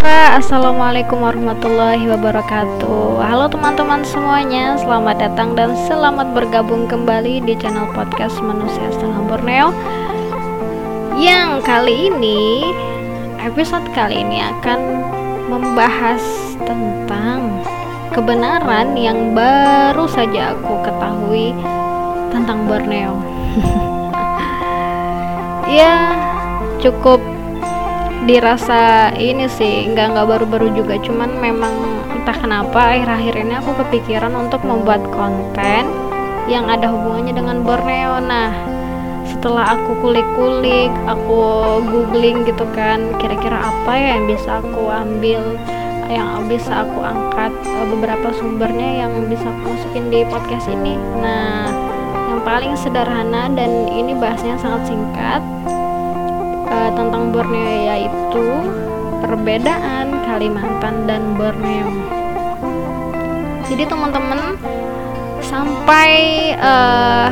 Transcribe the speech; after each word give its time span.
Assalamualaikum 0.00 1.20
warahmatullahi 1.20 2.08
wabarakatuh. 2.08 3.20
Halo 3.20 3.52
teman-teman 3.52 4.00
semuanya 4.00 4.72
Selamat 4.80 5.20
datang 5.20 5.52
dan 5.52 5.76
selamat 5.76 6.32
bergabung 6.32 6.88
kembali 6.88 7.44
di 7.44 7.52
channel 7.60 7.84
podcast 7.92 8.40
Manusia 8.40 8.88
Setengah 8.96 9.20
Borneo. 9.28 9.68
Yang 11.20 11.50
kali 11.68 12.08
ini 12.08 12.64
Episode 13.44 13.84
kali 13.92 14.24
ini 14.24 14.40
akan 14.40 14.80
membahas 15.52 16.24
tentang 16.64 17.60
Kebenaran 18.16 18.96
yang 18.96 19.36
baru 19.36 20.08
saja 20.08 20.56
aku 20.56 20.80
ketahui 20.80 21.52
Tentang 22.32 22.64
Borneo. 22.64 23.20
Ya 25.70 26.18
cukup 26.82 27.22
dirasa 28.28 29.12
ini 29.16 29.48
sih 29.48 29.88
nggak 29.92 30.16
nggak 30.16 30.26
baru-baru 30.28 30.72
juga. 30.76 31.00
Cuman 31.00 31.40
memang 31.40 31.72
entah 32.12 32.36
kenapa 32.36 32.96
akhir-akhir 32.96 33.34
ini 33.40 33.54
aku 33.56 33.72
kepikiran 33.86 34.32
untuk 34.36 34.60
membuat 34.64 35.00
konten 35.12 35.88
yang 36.50 36.66
ada 36.68 36.90
hubungannya 36.90 37.32
dengan 37.32 37.62
Borneo. 37.64 38.20
Nah 38.20 38.52
setelah 39.30 39.78
aku 39.78 39.96
kulik-kulik 40.04 40.92
aku 41.06 41.40
googling 41.86 42.44
gitu 42.44 42.66
kan 42.76 43.14
kira-kira 43.22 43.56
apa 43.56 43.92
ya 43.94 44.18
yang 44.18 44.26
bisa 44.26 44.58
aku 44.58 44.90
ambil 44.90 45.56
yang 46.10 46.44
bisa 46.50 46.82
aku 46.82 46.98
angkat 46.98 47.54
eh, 47.62 47.86
beberapa 47.88 48.34
sumbernya 48.34 49.06
yang 49.06 49.12
bisa 49.30 49.46
aku 49.46 49.70
masukin 49.70 50.10
di 50.10 50.26
podcast 50.26 50.66
ini. 50.68 50.98
Nah 51.22 51.70
yang 52.28 52.42
paling 52.42 52.74
sederhana 52.76 53.48
dan 53.54 53.88
ini 53.88 54.12
bahasnya 54.18 54.58
sangat 54.58 54.90
singkat 54.90 55.40
uh, 56.70 56.90
tentang 56.94 57.34
Borneo 57.34 57.74
yaitu 57.90 58.46
perbedaan 59.20 60.14
Kalimantan 60.24 61.04
dan 61.04 61.22
Borneo. 61.36 61.90
Jadi 63.68 63.84
teman-teman 63.86 64.58
sampai 65.44 66.10
uh, 66.58 67.30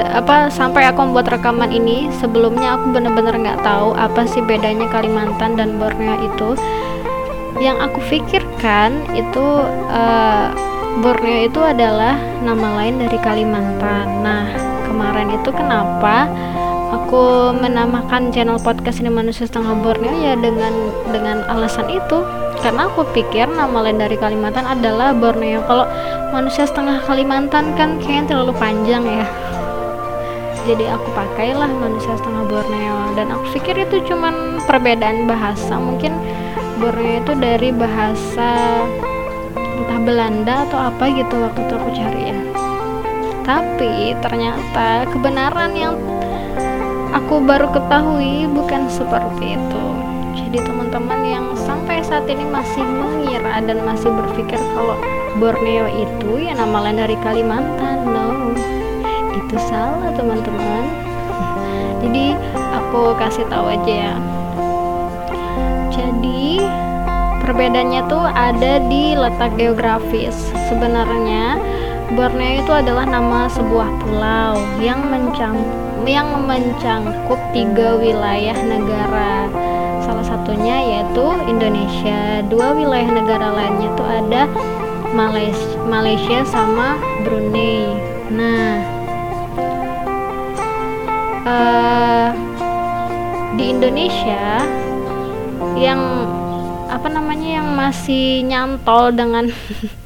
apa 0.00 0.48
sampai 0.48 0.88
aku 0.88 1.04
membuat 1.04 1.28
rekaman 1.30 1.70
ini 1.70 2.08
sebelumnya 2.18 2.76
aku 2.76 2.96
benar-benar 2.96 3.36
nggak 3.36 3.60
tahu 3.62 3.92
apa 3.94 4.24
sih 4.24 4.40
bedanya 4.42 4.88
Kalimantan 4.88 5.54
dan 5.54 5.76
Borneo 5.76 6.16
itu 6.26 6.56
yang 7.60 7.78
aku 7.78 8.00
pikirkan 8.08 8.96
itu 9.12 9.46
uh, 9.92 10.48
Borneo 11.00 11.48
itu 11.48 11.60
adalah 11.60 12.16
nama 12.40 12.82
lain 12.82 13.04
dari 13.04 13.18
Kalimantan 13.20 14.24
nah 14.24 14.48
kemarin 14.88 15.28
itu 15.36 15.50
kenapa 15.52 16.26
aku 16.92 17.56
menamakan 17.56 18.28
channel 18.28 18.60
podcast 18.60 19.00
ini 19.00 19.08
manusia 19.08 19.48
setengah 19.48 19.80
Borneo 19.80 20.12
ya 20.12 20.36
dengan 20.36 20.92
dengan 21.08 21.40
alasan 21.48 21.88
itu. 21.88 22.20
Karena 22.62 22.86
aku 22.86 23.02
pikir 23.10 23.50
nama 23.50 23.82
lain 23.82 23.98
dari 23.98 24.14
Kalimantan 24.14 24.62
adalah 24.62 25.10
Borneo. 25.10 25.66
Kalau 25.66 25.88
manusia 26.30 26.62
setengah 26.62 27.02
Kalimantan 27.02 27.74
kan 27.74 27.98
kayaknya 27.98 28.36
terlalu 28.36 28.54
panjang 28.54 29.02
ya. 29.02 29.26
Jadi 30.62 30.86
aku 30.86 31.10
pakailah 31.10 31.66
manusia 31.66 32.14
setengah 32.14 32.46
Borneo. 32.46 33.18
Dan 33.18 33.34
aku 33.34 33.58
pikir 33.58 33.82
itu 33.82 34.06
cuman 34.06 34.62
perbedaan 34.62 35.26
bahasa. 35.26 35.74
Mungkin 35.74 36.14
Borneo 36.78 37.18
itu 37.18 37.32
dari 37.34 37.74
bahasa 37.74 38.78
entah 39.58 40.00
Belanda 40.06 40.62
atau 40.70 40.78
apa 40.78 41.10
gitu 41.10 41.34
waktu 41.42 41.66
itu 41.66 41.74
aku 41.74 41.90
cari 41.98 42.22
ya. 42.30 42.38
Tapi 43.42 44.14
ternyata 44.22 45.02
kebenaran 45.10 45.74
yang 45.74 45.98
aku 47.12 47.44
baru 47.44 47.68
ketahui 47.70 48.48
bukan 48.48 48.88
seperti 48.88 49.56
itu. 49.56 49.84
Jadi 50.32 50.58
teman-teman 50.64 51.20
yang 51.28 51.46
sampai 51.56 52.00
saat 52.00 52.24
ini 52.24 52.44
masih 52.48 52.80
mengira 52.80 53.60
dan 53.60 53.84
masih 53.84 54.08
berpikir 54.08 54.56
kalau 54.72 54.96
Borneo 55.36 55.88
itu 55.92 56.44
ya 56.44 56.56
nama 56.56 56.88
lain 56.88 57.00
dari 57.00 57.16
Kalimantan 57.20 58.08
no. 58.08 58.52
Itu 59.36 59.56
salah 59.68 60.12
teman-teman. 60.16 60.84
Jadi 62.02 62.36
aku 62.72 63.14
kasih 63.20 63.44
tahu 63.48 63.70
aja 63.70 63.94
ya. 64.12 64.16
Jadi 65.92 66.64
perbedaannya 67.44 68.02
tuh 68.08 68.24
ada 68.24 68.80
di 68.88 69.12
letak 69.12 69.52
geografis. 69.60 70.36
Sebenarnya 70.72 71.60
Borneo 72.12 72.60
itu 72.60 72.72
adalah 72.72 73.08
nama 73.08 73.48
sebuah 73.48 73.88
pulau 74.04 74.60
yang 74.84 75.00
mencampur 75.08 75.82
yang 76.04 76.44
mencangkup 76.44 77.38
tiga 77.54 77.94
wilayah 77.96 78.58
negara. 78.58 79.46
Salah 80.02 80.26
satunya 80.26 80.76
yaitu 80.82 81.26
Indonesia. 81.46 82.42
Dua 82.50 82.74
wilayah 82.74 83.06
negara 83.06 83.48
lainnya 83.54 83.88
itu 83.88 84.04
ada 84.04 84.42
Malaysia, 85.14 85.78
Malaysia 85.86 86.38
sama 86.44 86.98
Brunei. 87.22 87.86
Nah 88.34 88.82
uh, 91.46 92.28
di 93.56 93.64
Indonesia 93.72 94.66
yang 95.78 96.00
apa 96.92 97.08
namanya 97.08 97.62
yang 97.62 97.68
masih 97.72 98.44
nyantol 98.44 99.14
dengan 99.14 99.48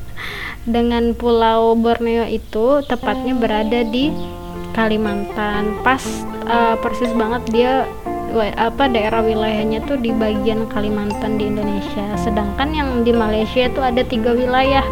dengan 0.66 1.14
Pulau 1.14 1.78
Borneo 1.78 2.26
itu 2.26 2.82
tepatnya 2.84 3.38
berada 3.38 3.86
di 3.86 4.10
Kalimantan. 4.74 5.78
Pas 5.80 6.02
uh, 6.50 6.74
persis 6.82 7.14
banget 7.14 7.42
dia 7.54 7.72
apa 8.36 8.92
daerah 8.92 9.24
wilayahnya 9.24 9.80
tuh 9.88 9.96
di 9.96 10.12
bagian 10.12 10.68
Kalimantan 10.68 11.40
di 11.40 11.48
Indonesia. 11.48 12.04
Sedangkan 12.20 12.74
yang 12.74 13.00
di 13.00 13.14
Malaysia 13.14 13.64
itu 13.70 13.80
ada 13.80 14.02
tiga 14.04 14.36
wilayah. 14.36 14.84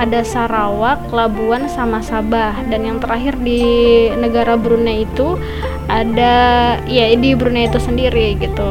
Ada 0.00 0.24
Sarawak, 0.24 1.12
Labuan, 1.12 1.68
sama 1.68 2.00
Sabah. 2.00 2.56
Dan 2.70 2.86
yang 2.88 3.02
terakhir 3.02 3.36
di 3.42 3.60
negara 4.16 4.56
Brunei 4.56 5.04
itu 5.04 5.36
ada 5.90 6.76
ya 6.86 7.10
di 7.18 7.34
Brunei 7.34 7.66
itu 7.66 7.82
sendiri 7.82 8.38
gitu. 8.38 8.70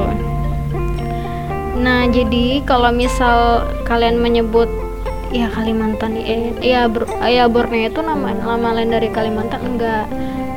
Nah 1.79 2.07
jadi 2.07 2.63
kalau 2.63 2.89
misal 2.95 3.67
kalian 3.83 4.17
menyebut 4.17 4.88
ya 5.29 5.47
Kalimantan 5.53 6.17
eh, 6.17 6.53
ya 6.61 6.89
Bur 6.89 7.05
ya 7.21 7.45
Borneo 7.45 7.89
itu 7.89 8.01
nama 8.01 8.33
nama 8.33 8.73
lain 8.73 8.89
dari 8.93 9.09
Kalimantan 9.13 9.61
enggak. 9.75 10.09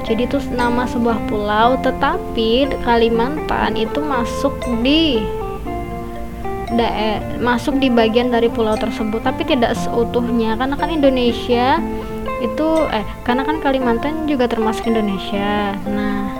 Jadi 0.03 0.27
itu 0.27 0.39
nama 0.53 0.89
sebuah 0.89 1.31
pulau 1.31 1.79
tetapi 1.81 2.69
Kalimantan 2.83 3.79
itu 3.79 4.03
masuk 4.03 4.53
di 4.83 5.23
daer 6.73 7.21
masuk 7.37 7.77
di 7.77 7.93
bagian 7.93 8.33
dari 8.33 8.49
pulau 8.49 8.75
tersebut 8.75 9.21
tapi 9.21 9.45
tidak 9.45 9.77
seutuhnya. 9.77 10.57
Karena 10.57 10.75
kan 10.75 10.89
Indonesia 10.89 11.79
itu 12.43 12.69
eh 12.91 13.07
karena 13.23 13.47
kan 13.47 13.61
Kalimantan 13.61 14.25
juga 14.27 14.49
termasuk 14.49 14.89
Indonesia. 14.89 15.77
Nah 15.87 16.33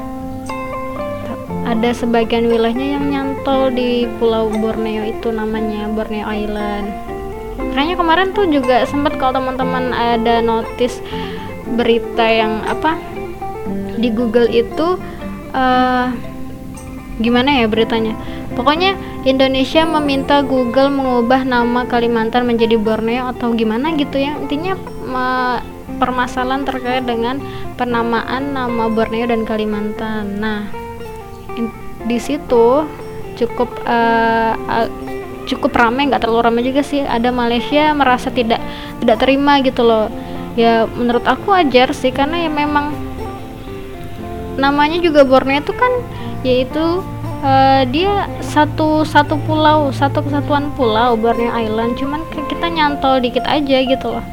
ada 1.63 1.95
sebagian 1.95 2.51
wilayahnya 2.51 2.99
yang 2.99 3.05
nyantol 3.09 3.71
di 3.71 4.05
pulau 4.19 4.51
Borneo 4.51 5.07
itu 5.07 5.31
namanya 5.31 5.87
Borneo 5.89 6.27
Island 6.27 7.12
kayaknya 7.73 7.97
kemarin 7.97 8.29
tuh 8.37 8.47
juga 8.49 8.85
sempat 8.85 9.17
kalau 9.17 9.41
teman-teman 9.41 9.91
ada 9.97 10.45
notice 10.45 11.01
berita 11.73 12.25
yang 12.25 12.61
apa 12.69 13.01
di 13.97 14.13
Google 14.13 14.49
itu 14.51 15.01
uh, 15.57 16.07
gimana 17.21 17.65
ya 17.65 17.67
beritanya? 17.69 18.17
Pokoknya 18.53 18.93
Indonesia 19.25 19.87
meminta 19.89 20.45
Google 20.45 20.93
mengubah 20.93 21.47
nama 21.49 21.89
Kalimantan 21.89 22.45
menjadi 22.45 22.77
Borneo 22.77 23.33
atau 23.33 23.57
gimana 23.57 23.97
gitu 23.97 24.21
ya. 24.21 24.37
Intinya 24.37 24.77
permasalahan 25.97 26.67
terkait 26.69 27.09
dengan 27.09 27.41
penamaan 27.81 28.53
nama 28.53 28.93
Borneo 28.93 29.25
dan 29.25 29.49
Kalimantan. 29.49 30.37
Nah 30.37 30.69
di 32.05 32.19
situ 32.19 32.85
cukup 33.39 33.71
uh, 33.89 34.59
cukup 35.53 35.77
ramai 35.77 36.09
nggak 36.09 36.25
terlalu 36.25 36.49
ramai 36.49 36.63
juga 36.65 36.81
sih. 36.81 37.05
Ada 37.05 37.29
Malaysia 37.29 37.93
merasa 37.93 38.33
tidak 38.33 38.59
tidak 39.05 39.21
terima 39.21 39.61
gitu 39.61 39.85
loh. 39.85 40.09
Ya 40.57 40.89
menurut 40.89 41.25
aku 41.29 41.53
wajar 41.53 41.93
sih 41.93 42.13
karena 42.13 42.49
ya 42.49 42.51
memang 42.53 42.93
namanya 44.57 45.01
juga 45.01 45.25
Borneo 45.25 45.61
itu 45.61 45.73
kan 45.73 45.93
yaitu 46.45 47.05
uh, 47.45 47.83
dia 47.89 48.29
satu 48.45 49.01
satu 49.05 49.41
pulau 49.49 49.89
satu 49.93 50.21
kesatuan 50.25 50.73
pulau 50.77 51.17
Borneo 51.17 51.53
Island. 51.53 52.01
Cuman 52.01 52.25
kita 52.49 52.73
nyantol 52.73 53.21
dikit 53.21 53.45
aja 53.45 53.77
gitu 53.85 54.07
loh. 54.09 54.25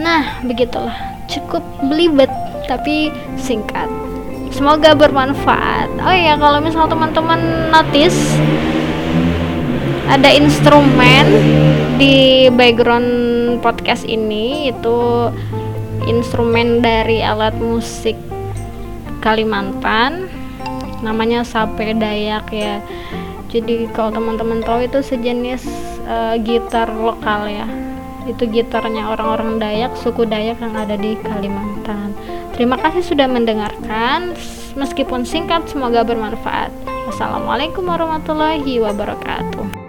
Nah 0.00 0.40
begitulah. 0.44 0.96
Cukup 1.30 1.62
belibet 1.86 2.32
tapi 2.66 3.12
singkat. 3.38 3.86
Semoga 4.50 4.98
bermanfaat. 4.98 5.88
Oh 6.02 6.10
ya 6.10 6.34
kalau 6.34 6.58
misal 6.58 6.90
teman-teman 6.90 7.70
notice 7.70 8.34
ada 10.08 10.30
instrumen 10.32 11.26
di 12.00 12.48
background 12.48 13.10
podcast 13.60 14.08
ini 14.08 14.72
itu 14.72 15.28
instrumen 16.08 16.80
dari 16.80 17.20
alat 17.20 17.52
musik 17.60 18.16
Kalimantan. 19.20 20.32
Namanya 21.04 21.44
sape 21.44 21.92
Dayak 21.92 22.48
ya. 22.52 22.80
Jadi 23.52 23.90
kalau 23.92 24.14
teman-teman 24.14 24.64
tahu 24.64 24.86
itu 24.86 25.04
sejenis 25.04 25.66
uh, 26.08 26.40
gitar 26.40 26.88
lokal 26.88 27.50
ya. 27.50 27.68
Itu 28.24 28.48
gitarnya 28.48 29.12
orang-orang 29.12 29.60
Dayak 29.60 29.92
suku 30.00 30.24
Dayak 30.24 30.60
yang 30.64 30.72
ada 30.76 30.96
di 30.96 31.20
Kalimantan. 31.20 32.16
Terima 32.56 32.80
kasih 32.80 33.04
sudah 33.04 33.28
mendengarkan. 33.28 34.32
Meskipun 34.78 35.26
singkat 35.26 35.66
semoga 35.66 36.06
bermanfaat. 36.06 36.70
Wassalamualaikum 37.10 37.90
warahmatullahi 37.90 38.78
wabarakatuh 38.78 39.79